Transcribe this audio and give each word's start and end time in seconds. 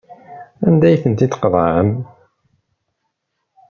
Anda 0.67 0.85
ay 0.87 0.97
tent-id-tqeḍɛem? 1.03 1.89